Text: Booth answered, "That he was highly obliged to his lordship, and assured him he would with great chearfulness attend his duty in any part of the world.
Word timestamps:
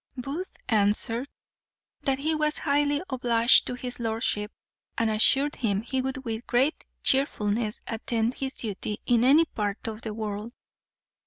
Booth 0.17 0.51
answered, 0.67 1.27
"That 2.01 2.17
he 2.17 2.33
was 2.33 2.57
highly 2.57 3.03
obliged 3.07 3.67
to 3.67 3.75
his 3.75 3.99
lordship, 3.99 4.51
and 4.97 5.11
assured 5.11 5.57
him 5.57 5.83
he 5.83 6.01
would 6.01 6.25
with 6.25 6.47
great 6.47 6.85
chearfulness 7.03 7.81
attend 7.85 8.33
his 8.33 8.55
duty 8.55 8.99
in 9.05 9.23
any 9.23 9.45
part 9.45 9.87
of 9.87 10.01
the 10.01 10.15
world. 10.15 10.53